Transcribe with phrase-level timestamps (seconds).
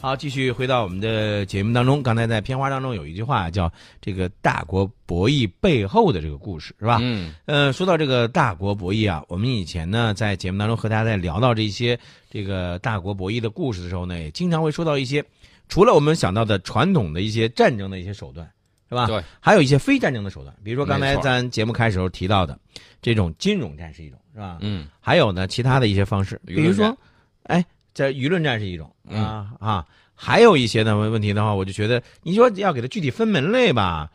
[0.00, 2.02] 好，继续回到我们的节目当中。
[2.02, 6.98] 刚才在片花当中有一句话叫“这个大国博弈背后的这个故事”，是吧？
[7.02, 11.98] 嗯，呃，说到这个大国博弈啊，我们以前呢在节目当中和大家在聊到这些
[12.30, 15.22] 这个大国博弈的故事的时候呢，也经常会说到一些
[15.68, 18.50] 除了我们想到的传统的一些战争的一些手段，
[18.88, 19.06] 是吧？
[19.06, 22.58] 对，还有一些非战争的手段，比如说刚才咱节目开始时候提到的
[23.02, 24.56] 这种金融战是一种，是吧？
[24.62, 26.96] 嗯，还有呢，其他的一些方式，比如说，
[27.42, 27.62] 哎，
[27.94, 34.10] 这舆论战是一种嗯啊啊，还有一些呢问题的话，我就觉得你说要给它具体分门类吧，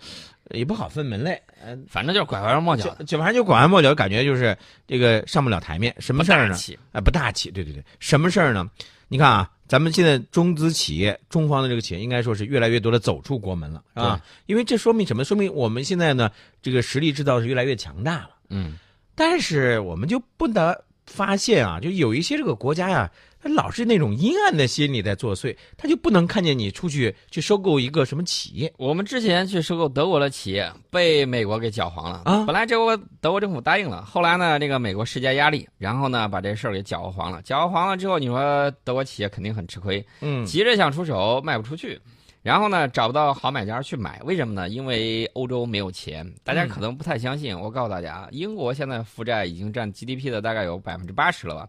[0.51, 4.55] 也不好分门类，呃，反正就是拐弯抹角就，反正就拐弯抹角，感觉就是
[4.87, 6.55] 这个上不了台面，什么事儿呢？
[7.03, 8.69] 不大气，对对对，什么事儿呢？
[9.07, 14.21] 你看啊，咱们现在中资企业、中方的这个企业，应该说是越来越多的走出国门了，是吧？
[14.47, 15.23] 因为这说明什么？
[15.23, 18.29] 说明我们现在呢，这个实力制造是越来越强大了。
[18.49, 18.77] 嗯，
[19.13, 23.09] 但是我们就不得发现啊，就有一些这个国家呀、
[23.41, 28.73] 他老是那种阴暗的心理在作祟，他就不能看见你出去去收购一个什么企业。
[28.77, 37.41] 我们之前去收购德国的企业，被美国给搅黄了啊本来这国德国政府答应了，后来呢，这个美国施加压力，然后呢，把这事儿给搅和黄了。
[37.43, 41.99] 搅和黄了之后，你说德国企业肯定很吃亏，嗯急着想出手，卖不出去。
[42.45, 44.69] 然后呢，找不到好买家去买，为什么呢？
[44.69, 46.23] 因为欧洲没有钱。
[46.43, 51.67] 大家可能不太相信，我告诉大家，英国现在负债已经占 GDP 的大概有百分之八十了吧？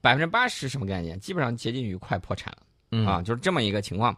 [0.00, 1.20] 百分之八十什么概念？
[1.20, 2.58] 基本上接近于快破产了。
[2.92, 4.16] 嗯啊，就是这么一个情况。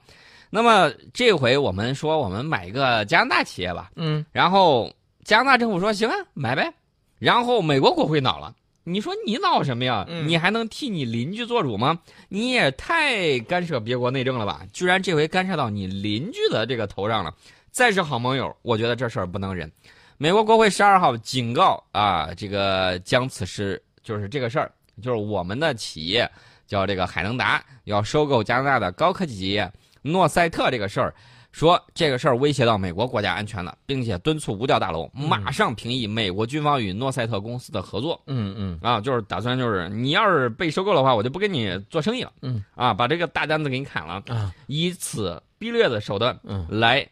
[0.49, 4.89] 那么这回我们说我们买一个加拿大企业吧，嗯然后
[5.25, 6.73] 加拿大政府说行啊，买呗。
[7.19, 8.55] 然后美国国会恼了，
[8.89, 10.05] 你说你闹什么呀？
[10.09, 11.99] 嗯你还能替你邻居做主吗？
[12.29, 14.63] 你也太干涉别国内政了吧？
[14.73, 17.35] 居然这回干涉到你邻居的这个头上了。
[17.73, 19.71] 再是好盟友，我觉得这事儿不能忍。
[20.19, 24.71] 美国国会十二号警告啊，这个将此事就是这个事儿，
[25.03, 26.31] 就是我们的企业
[26.67, 29.71] 叫这个海能达要收购加拿大的高科技企业
[30.01, 31.15] 诺赛特这个事儿，
[31.57, 38.21] 说这个事儿威胁到美国国家安全了，并且敦促五角大楼马上平议美国军方与诺赛特公司的合作。
[38.27, 42.31] 嗯嗯啊，就是打算就是你要是被收购的话，我就不跟你做生意了。
[42.43, 47.09] 嗯，啊，把这个大单子给你砍了，啊以此逼掠的手段嗯，来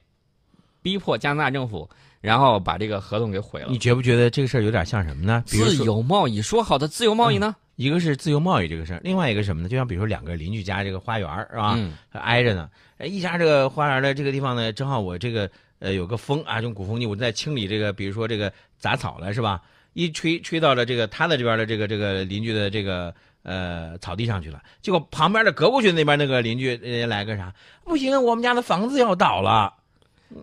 [0.83, 1.89] 逼迫加拿大政府，
[2.21, 3.79] 然后把这个合同给毁了你。
[3.79, 5.43] 觉不觉得这个事儿有点像什么呢？
[5.47, 7.57] 自，由贸易说好的自由贸易呢？
[7.77, 9.71] 一个是自由贸易这个事儿，另外一个是什么呢？
[9.71, 11.75] 就像比如说两个邻居家这个花园儿是吧？
[11.77, 12.69] 嗯挨着呢，
[12.99, 19.63] 哎，一家这个花园的这个地方呢，正好我这个呃有个风啊，用鼓风机我在清理这个，比如说这个杂草了是吧？
[19.93, 27.53] 一吹吹到了这个他的这边的这个这个邻居的这个呃草地上去了，结果旁边的隔过去那边那个邻居人家来个啥？
[27.85, 29.73] 不行，我们家的房子要倒了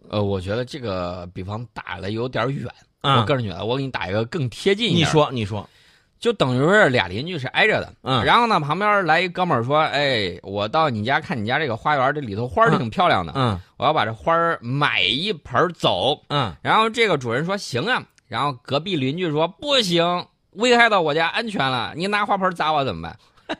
[0.09, 2.67] 呃，我觉得这个比方打的有点远。
[3.01, 3.19] 啊！
[3.19, 5.67] 我个人觉得，我给你打一个更贴近一点你。，说你说，
[6.21, 7.93] 就等于是俩邻居是挨着的。
[8.03, 23.17] 嗯然后呢，旁边来一哥们儿说：“哎，我到你家看你家这个花园，这里头花儿挺漂亮的，嗯我要把这花儿买一盆走。”嗯然后这个主人说行啊，然后隔壁邻居说不行，危害到我家安全了，你拿花盆砸我怎么办？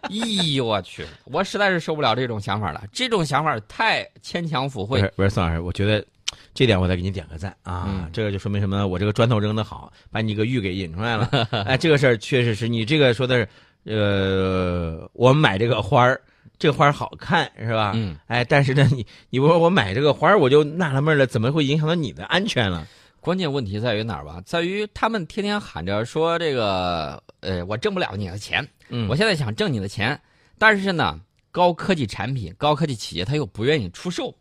[0.09, 4.99] 咦 呦我去，我实在是受不了这种想法了，这种想法太牵强附会。
[5.01, 6.05] 不是不是，宋老师，我觉得
[6.53, 7.85] 这点我再给你点个赞啊！
[7.87, 8.87] 嗯这个就说明什么呢？
[8.87, 11.29] 我这个砖头扔的好，把你个玉给引出来了。
[11.65, 13.47] 哎，这个事儿确实是你这个说的是，
[13.85, 16.21] 呃，我买这个花儿，
[16.59, 17.93] 这个花儿好看是吧？
[17.95, 22.87] 嗯，哎，但是呢，你你不说我买这个花儿，我就纳了闷了，怎么会影响到你的安全了？
[23.19, 24.41] 关键问题在于哪儿吧？
[24.45, 30.19] 在于他们天天喊着说这个，呃，我挣不了你的钱，嗯我现在想挣你的钱，
[30.57, 31.19] 但是呢，
[31.51, 34.35] 高科技产品、高科技企业他又不愿意出售，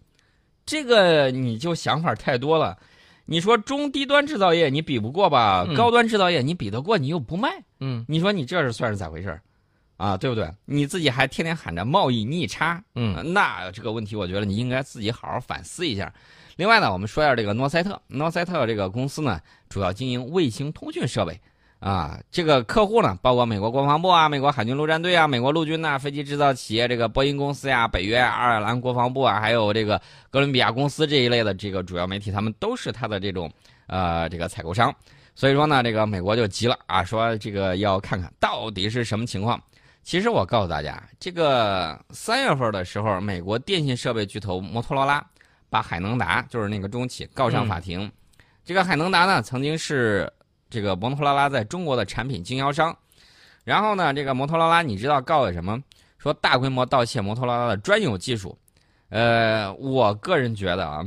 [0.66, 2.78] 这个你就想法太多了。
[3.26, 5.65] 你说中低端制造业你比不过吧？
[5.69, 7.48] 嗯高端制造业你比得过，你又不卖，
[7.78, 9.41] 嗯你说你这是算是咋回事儿
[9.97, 10.16] 啊？
[10.16, 10.50] 对不对？
[10.65, 16.12] 你自己还天天喊着贸易逆差，嗯呃那这个问题，我觉得你应该自己好好反思一下。
[16.56, 21.41] 另外呢，我们说一下这个诺赛特，诺赛特这个公司呢，主要经营卫星通讯设备，
[21.80, 30.00] 啊，这个客户呢，包括美国国防部啊、美国海军陆战队啊、美国陆军呐、飞机制造企业这个波音公司呀、北约、爱尔兰国防部啊，还有这个
[30.31, 33.50] 哥伦比亚公司这一类的这个主要媒体，他们都是他的这种
[33.87, 34.94] 呃这个采购商。
[35.34, 39.58] 所以说呢，这个美国就急了啊，说这个要看看到底是什么情况。
[40.02, 45.25] 其实我告诉大家，这个三月份的时候，美国电信设备巨头摩托罗拉
[45.70, 48.10] 把海能达，就是那个中企告上法庭。
[48.64, 50.31] 这个海能达呢，曾经是
[50.70, 52.96] 这个摩托罗拉在中国的产品经销商。
[53.64, 55.78] 然后呢，这个摩托罗拉，你知道告的什么？
[56.17, 58.56] 说大规模盗窃摩托罗拉的专有技术。
[59.11, 61.05] 呃，我个人觉得啊，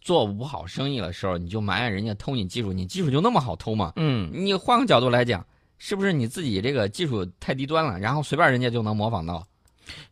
[0.00, 3.92] 做不好生意的时候，你就埋怨人家偷你技术，你技术就那么好偷吗？
[3.96, 5.44] 嗯你换个角度来讲，
[5.78, 9.46] 是不是你自己这个技术太低端了，然后随便人家就能模仿到？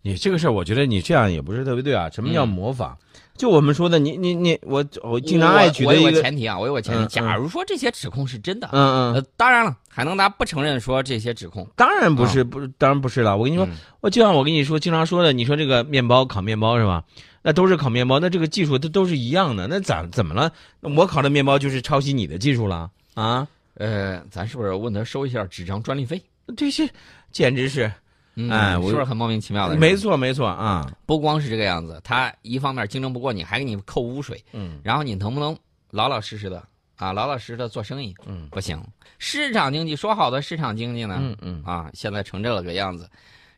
[0.03, 2.09] 你这个事儿，我觉得你这样也不是特别对啊。
[2.11, 2.97] 什么叫嗯模仿？
[3.37, 11.67] 就我们说的，你你你，我我经常爱举的一个，前提啊，我有个前提，嗯假如说这些指控是真的，嗯嗯，呃，当然了，海能达不承认说这些指控。
[11.76, 13.37] 当然不是，不是，当然不是了。
[13.37, 13.70] 我跟你说，嗯
[14.00, 17.05] 我就像我跟你说，经常说的，你说这个面包烤面包是吧？
[17.43, 20.52] 那都是烤面包，那这个技术它都是一样的，那咋怎么了？
[20.81, 23.49] 我烤的面包就是抄袭你的技术了啊？
[23.75, 26.23] 呃，咱是不是问他收一下纸张专利费？
[26.56, 26.88] 这些
[27.32, 27.90] 简直是，
[28.34, 29.76] 嗯哎我是不是很莫名其妙的？
[29.76, 35.56] 没，错没错啊，不光是这个样子，他一方面竞争不过你，还给你扣污水，嗯然后你能不能
[35.90, 36.62] 老老实实的
[36.96, 38.14] 啊，老老实实的做生意？
[38.26, 38.82] 嗯不行，
[39.19, 41.19] 市场经济说好的市场经济呢？
[41.20, 43.08] 嗯嗯啊，现在成这了个样子。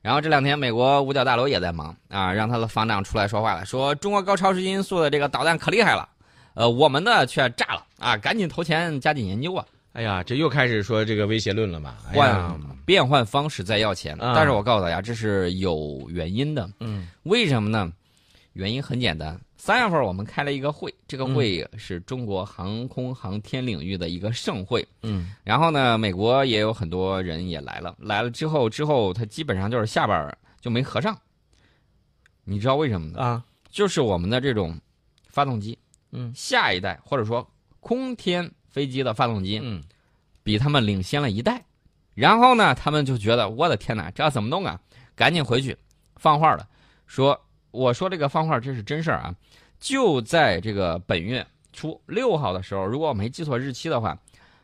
[0.02, 6.06] 然后这两天，美国五角大楼也在忙啊，让他的防长出来说话了，说中国高超音速的这个导弹可厉害了，
[6.52, 11.96] 呃，我们的却炸了啊，赶紧投钱加紧研究啊，哎呀，这又开始说这个威胁论了嘛？
[12.08, 14.14] 哎换变换方式再要钱。
[14.20, 17.90] 啊但是我告诉大家，这是有原因的，嗯为什么呢？
[18.54, 24.86] 原因很简单，三月份我们开了一个会，这个会是中国航空航天领域的一个盛会。
[25.02, 31.16] 嗯然后呢，美国也有很多人也来了，来了之后之后，他基本上就是下边就没合上。
[32.44, 33.20] 你知道为什么呢？
[33.20, 34.76] 啊就是我们的这种
[35.28, 35.78] 发动机，
[36.10, 37.48] 嗯下一代或者说
[37.80, 39.80] 空天飞机的发动机，嗯。
[40.42, 41.64] 比他们领先了一代。
[42.14, 44.78] 然后呢，他们就觉得我的天哪，这怎么弄啊？
[45.14, 45.76] 赶紧回去
[46.16, 46.68] 放话了，
[47.06, 47.40] 说
[47.70, 49.34] 我说这个放话这是真事儿啊，
[49.80, 54.18] 就在这个本月初六号的时候，如果我没记错日期的话，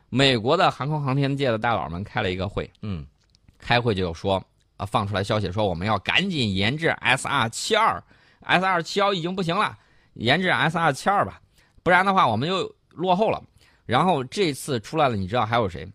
[0.09, 3.05] 美国的航空航天界的大佬们开了一个会，嗯。
[3.57, 4.43] 开会就说
[4.77, 8.03] 啊，放出来消息说我们要赶紧研制 S R 七二
[8.41, 9.77] ，S R 七幺已经不行了，
[10.13, 11.41] 研制 S R 七二吧，
[11.81, 13.41] 不然的话我们又落后了。
[13.91, 15.85] 然后这次出来了，你知道还有谁？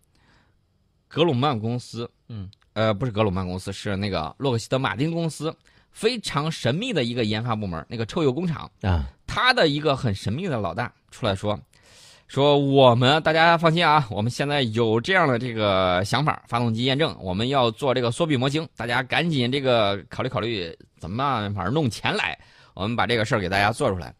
[1.07, 5.51] 格鲁曼公司，嗯，呃，不是格鲁曼公司，是那个洛克希德马丁公司，
[5.91, 11.59] 非常神秘的一个研发部门，那个臭鼬工厂，啊他的一个很神秘的老大出来说，
[12.27, 22.37] 说我们大家放心啊，我们现在有这样的这个想法，发动机验证，我们要做这个缩比模型，大家赶紧这个考虑考虑怎么办法弄钱来，
[22.75, 24.13] 我们把这个事儿给大家做出来。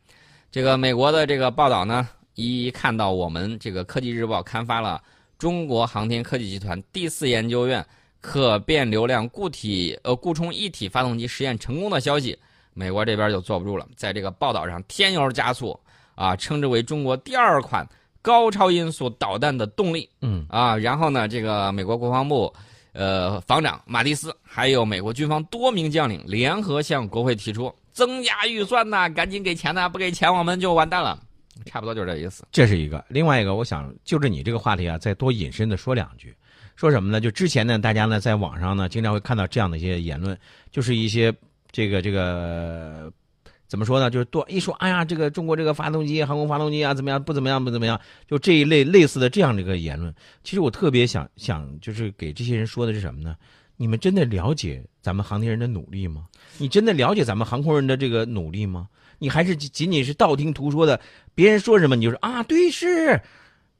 [0.49, 2.07] 这个美国的这个报道呢，
[2.37, 5.01] 一看到我们这个科技日报刊发了
[5.39, 7.83] 中国航天科技集团第四研究院
[8.21, 12.37] 可变流量固体呃固充一体发动机实验成功的消息，
[12.75, 15.77] 美国这边就坐不住了，在这个报道上添油加醋
[16.13, 17.83] 啊，称之为中国第二款
[18.21, 20.77] 高超音速导弹的动力嗯啊。
[20.77, 22.53] 然后呢，这个美国国防部
[22.93, 31.19] 呃防长马蒂斯，还有美国军方多名将领联合向国会提出增加预算呐，赶紧给钱呐，不给钱我们就完蛋了。
[31.65, 32.45] 差不多就是这意思。
[32.51, 36.35] 这是一个，另外一个，我想就着你这个话题啊，再多引申的说两句。
[36.75, 37.19] 说什么呢？
[37.19, 40.37] 就之前呢，大家呢在网上呢经常会看到这样的一些言论，
[40.71, 41.33] 就是一些
[41.71, 43.11] 这个这个
[43.67, 44.11] 怎么说呢？
[44.11, 47.21] 就是多一说，哎呀，这个中国这个发动机、航空发动机啊，怎么样？
[47.23, 47.99] 不怎么样，不怎么样？
[48.27, 50.13] 就这一类类似的这样的一个言论，
[50.43, 53.35] 其实我特别想想，就是给这些人说的是什么呢？
[53.77, 56.25] 你们真的了解咱们航天人的努力吗？
[56.57, 58.87] 你真的了解咱们航空人的这个努力吗？
[59.19, 60.99] 你还是仅仅仅是道听途说的，
[61.33, 63.21] 别人说什么你就说啊，对是。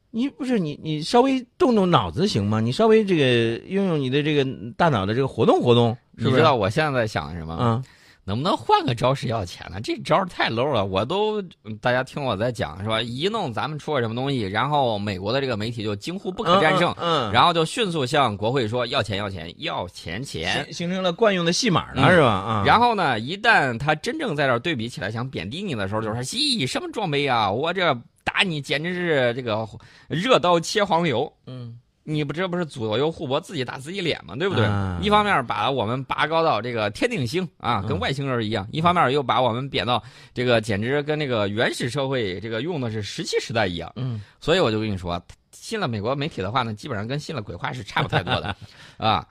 [0.09, 2.61] 你不是你，你稍微动动脑子行吗？
[2.61, 4.47] 你稍微这个用用你的这个
[4.77, 6.31] 大脑的这个活动活动，是不是？
[6.31, 7.53] 你知道我现在在想什么？
[7.53, 7.83] 啊，
[8.27, 9.79] 能不能换个招式要钱呢？
[9.81, 11.41] 这招太 low 了，我都
[11.80, 13.01] 大家听我在讲是吧？
[13.01, 20.66] 一弄咱们出了什么东西，然后美国的这个媒体就惊呼不可战胜，嗯，嗯然后就迅速向国会说要钱要钱要钱钱。
[20.66, 22.28] 形形成了惯用的戏码了，嗯是吧？
[22.28, 27.49] 啊，然后呢，一旦他真正在这儿对比起来想贬低你的时候，就说：“咦，什么装备啊？
[27.49, 29.66] 我这打你简直是这个
[30.09, 34.33] 热刀切黄油。”嗯你不这不是左右互搏，自己打自己脸吗？
[34.33, 34.64] 对不对？
[34.64, 40.02] 啊一方面把我们拔高到这个天顶星啊，跟嗯外星人一样；一方面又把我们贬到
[40.33, 43.92] 这个简直跟那个原始社会这个用的是石器时代一样。
[43.97, 45.21] 嗯所以我就跟你说，
[45.52, 48.56] 信了美国媒体的话呢，基本上跟信了鬼话是差不太多的
[48.97, 49.28] 啊。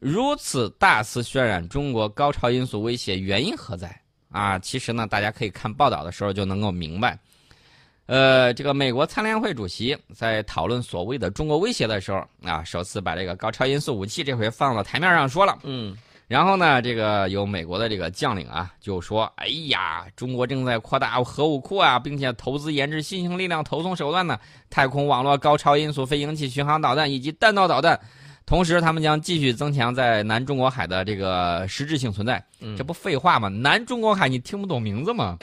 [0.00, 3.94] 如此大肆渲染中国高超音速威胁，原因何在
[4.30, 4.56] 啊？
[4.60, 7.18] 其实呢，大家可以看报道的时候就能够明白。
[8.10, 15.56] 呃，这个美国参联会主席在讨论所谓的中国威胁的时候啊，首次把这个高超音速武器这回放到台面上说了。
[15.62, 24.36] 嗯然后呢，这个有美国的这个将领啊，就说：“哎呀，中国正在扩大核武库啊，并且投资研制新型力量投送手段呢，
[24.70, 27.98] 太空网络、高超音速飞行器、巡航导弹以及弹道导弹。
[28.44, 32.44] 同时，他们将继续增强在南中国海的这个实质性存在。
[32.60, 33.48] 嗯这不废话吗？
[33.48, 35.38] 南中国海你听不懂名字吗？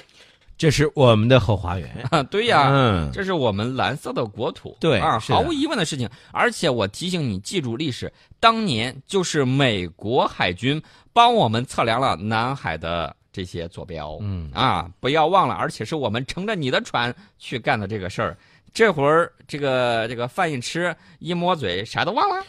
[0.57, 2.23] 这是我们的后花园啊。
[2.31, 6.09] 对呀，嗯，这是我们蓝色的国土，啊，对啊毫无疑问的事情。
[6.31, 10.81] 而且我提醒你，记住历史，当年就是美国海军
[11.13, 14.17] 帮我们测量了南海的这些坐标。
[14.21, 18.37] 嗯啊，不要忘了，而且是我们乘着你的船去干的这个事儿。
[18.73, 22.45] 这会儿这个这个饭一吃，一摸嘴，啥都忘了。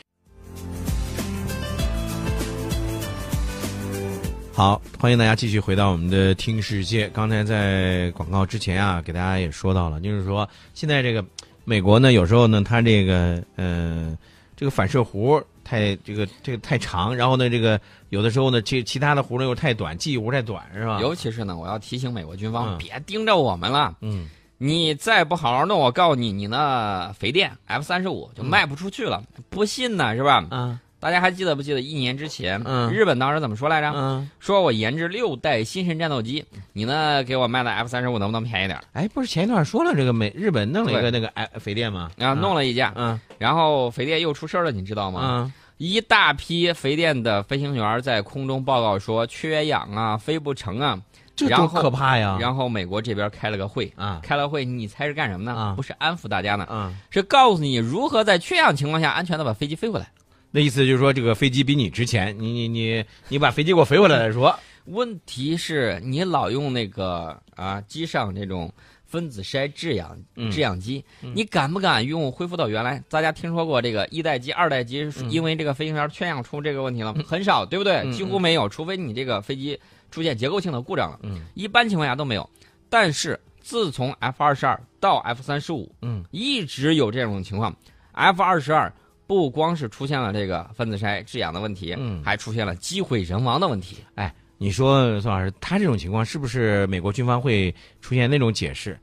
[4.59, 7.09] 好，欢迎大家继续回到我们的听世界。
[7.11, 11.25] 刚才在广告之前啊，给大家也说到了，就是说现在这个
[11.63, 14.19] 美国呢，有时候呢，它这个呃
[14.57, 21.01] 这个反射弧太这个这个太长，然后呢，这个有的时候呢，其其他的弧呢又太短，记忆弧太短，是吧？
[21.01, 23.97] 尤其是呢，我要提醒美国军方，嗯别盯着我们了。
[24.01, 24.29] 嗯
[24.61, 29.23] 你再不好好弄，我告诉你，你那肥电 F 三十五就卖不出去了。
[29.49, 30.45] 不信呢，是吧？
[30.51, 33.93] 啊大家还记得不记得一年之前，嗯日本当时怎么说来着？
[33.95, 38.85] 嗯，说我研制六代新神战斗机，你呢给我卖的 F 三十五能不能便宜点儿？
[38.93, 42.11] 哎，不是前一段说了这个美日本弄了一个那个哎肥电吗？
[42.17, 45.21] 然后弄了一架，嗯然后肥电又出事儿了，你知道吗？
[45.25, 50.99] 嗯一大批肥电的飞行员在空中报告说缺氧啊，飞不成啊。
[51.37, 52.37] 这多可怕呀！
[52.41, 55.57] 然后美国这边开了个会，啊开了会，你猜是干什么呢？
[55.57, 60.11] 啊不是安抚大家呢，啊，是告诉你如何在缺氧情况下安全的把飞机飞回来。
[60.51, 64.59] 那意思就是说这个飞机比你值钱，你你你你把飞机给我飞回来再说。
[64.87, 68.73] 问题是你老用那个啊机上这种
[69.05, 73.03] 分子筛制氧嗯制氧机，嗯你敢不敢用恢复到原来？
[73.11, 77.23] 大家听说过这个一代机、二代机，嗯因为这个飞行员缺氧出这个问题了吗？
[77.27, 77.97] 很少，对不对？
[78.05, 79.79] 嗯几乎没有，除非你这个飞机
[80.11, 82.49] 出现结构性的故障了，嗯一般情况下都没有。
[82.89, 87.77] 但是自从 F 二十二到 F 三十五，嗯一直有这种情况。
[88.13, 88.91] F 二十二
[89.29, 93.99] 不光是出现了这个分子筛制氧的问题，嗯还出现了机毁人亡的问题。
[94.17, 98.99] 哎你说宋老师，他这种情况是不是美国军方会出现那种解释？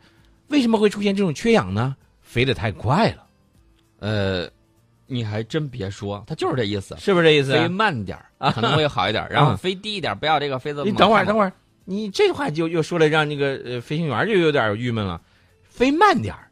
[0.50, 1.96] 为什么会出现这种缺氧呢？
[2.22, 3.24] 飞得太快了，
[4.00, 4.50] 呃，
[5.08, 6.98] 你还真别说，他就是这意思。
[6.98, 7.54] 是不是这意思？
[7.54, 11.54] 飞慢点儿可能会好一点儿， 然后飞低一点，不要这个飞得你等会儿，等会儿，
[11.86, 15.22] 你这话就又说了，让那个呃飞行员就有点郁闷了。
[15.64, 16.45] 飞慢点儿，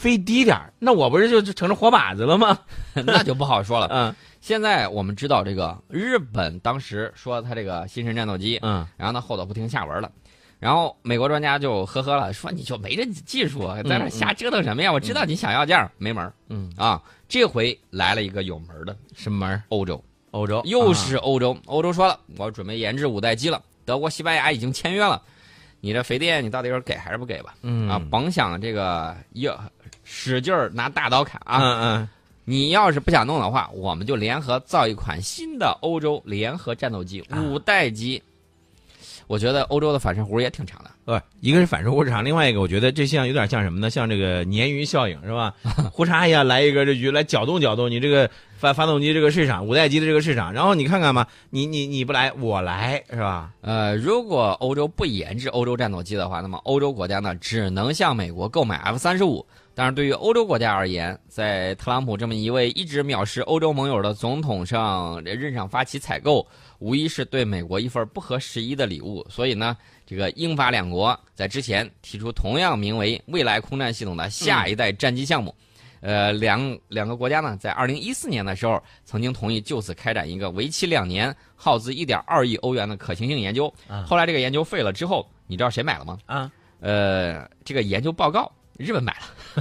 [0.00, 2.58] 飞低点儿，那我不是就就成了活靶子了吗？
[3.04, 3.86] 那就不好说了。
[3.92, 10.10] 嗯现在我们知道，这个日本当时说他这个新神战斗机，嗯然后呢后头不听下文了，
[10.58, 14.90] 然后美国专家就呵呵了，说你就没这技术，在那瞎折腾什么呀？
[14.90, 17.02] 我知道你想要这样，没门儿嗯，啊！
[17.28, 19.62] 这回来了一个有门儿的什么门儿？
[19.68, 25.20] 欧洲，欧洲又是欧洲，欧洲说了，我准备研制五代机了，德国、西班牙已经签约了，
[25.80, 27.54] 你这肥电你到底是给还是不给吧？
[27.62, 29.58] 嗯啊，甭想这个要
[30.04, 31.58] 使劲儿拿大刀砍啊！
[31.60, 32.08] 嗯嗯
[32.44, 38.20] 你要是不想弄的话，我们就联合造一款新的欧洲联合战斗机啊五代机。
[39.28, 40.90] 我觉得欧洲的反射弧也挺长的。
[41.04, 43.88] 不，一个是反射弧长，另外一个我觉得这像有点像什么呢？
[43.88, 45.54] 像这个鲶鱼效应是吧？
[45.92, 48.28] 胡嚓一下来一个这鱼来搅动搅动你这个
[48.60, 53.50] 发发动机这个市场，五代机的这个市场，然后你看看吧，你你你不来我来是吧？
[53.62, 59.46] 呃，如果欧洲不研制欧洲战斗机的话，那么欧洲国家呢只能向美国购买 F 三十五。
[59.74, 66.46] 但是对于欧洲国家而言，在特朗普这么一位一直藐视欧洲盟友的总统上任上发起采购，
[66.80, 69.26] 无疑是对美国一份不合时宜的礼物。
[69.30, 69.74] 所以呢，
[70.04, 75.54] 这个英法两国在之前提出同样名为“未来空战系统”的下一代战机项目。
[76.00, 83.72] 呃，两两个国家呢，在二零一四年的时候，曾经同意就此开展一个为期两年、耗资一点二亿欧元的可行性研究。
[83.86, 86.18] 啊后来这个研究废了之后，你知道谁买了吗？
[86.26, 89.14] 啊，呃，这个研究报告日本买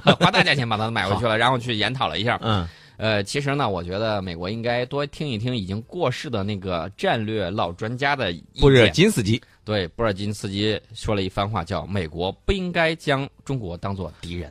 [0.04, 2.40] 了， 花大价钱把它买回去了， 然后去研讨了一下。
[2.42, 8.94] 嗯呃，其实呢，我觉得美国应该多听一听已经过世的那个战略老专家的意布热见。
[8.94, 9.42] 金斯基。
[9.64, 14.48] 对，布尔津斯基说了一番话，叫“美国不应该将中国当做敌人”。